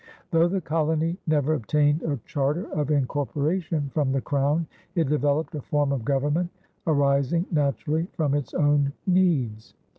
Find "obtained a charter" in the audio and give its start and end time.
1.53-2.65